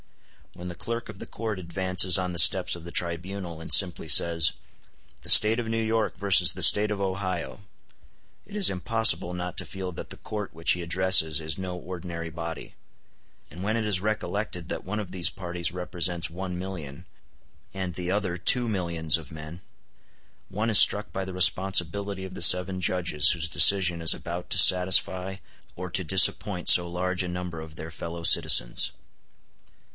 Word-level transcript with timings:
When 0.53 0.67
the 0.67 0.75
clerk 0.75 1.09
of 1.09 1.19
the 1.19 1.27
court 1.27 1.59
advances 1.59 2.17
on 2.17 2.33
the 2.33 2.39
steps 2.39 2.75
of 2.75 2.83
the 2.83 2.91
tribunal, 2.91 3.61
and 3.61 3.71
simply 3.71 4.07
says, 4.09 4.51
"The 5.21 5.29
State 5.29 5.59
of 5.59 5.67
New 5.67 5.81
York 5.81 6.17
versus 6.17 6.53
the 6.53 6.63
State 6.63 6.89
of 6.91 6.99
Ohio," 6.99 7.61
it 8.45 8.55
is 8.55 8.69
impossible 8.69 9.33
not 9.35 9.57
to 9.59 9.65
feel 9.65 9.91
that 9.93 10.09
the 10.09 10.17
Court 10.17 10.53
which 10.53 10.71
he 10.71 10.81
addresses 10.81 11.39
is 11.39 11.57
no 11.57 11.77
ordinary 11.77 12.29
body; 12.31 12.73
and 13.49 13.63
when 13.63 13.77
it 13.77 13.85
is 13.85 14.01
recollected 14.01 14.67
that 14.69 14.83
one 14.83 14.99
of 14.99 15.11
these 15.11 15.29
parties 15.29 15.71
represents 15.71 16.29
one 16.29 16.57
million, 16.57 17.05
and 17.73 17.93
the 17.93 18.11
other 18.11 18.35
two 18.35 18.67
millions 18.67 19.17
of 19.17 19.31
men, 19.31 19.61
one 20.49 20.69
is 20.69 20.77
struck 20.79 21.11
by 21.13 21.23
the 21.23 21.33
responsibility 21.33 22.25
of 22.25 22.33
the 22.33 22.41
seven 22.41 22.81
judges 22.81 23.29
whose 23.31 23.47
decision 23.47 24.01
is 24.01 24.13
about 24.13 24.49
to 24.49 24.57
satisfy 24.57 25.37
or 25.77 25.89
to 25.91 26.03
disappoint 26.03 26.67
so 26.69 26.87
large 26.89 27.23
a 27.23 27.27
number 27.27 27.61
of 27.61 27.75
their 27.75 27.91
fellow 27.91 28.23
citizens. 28.23 28.91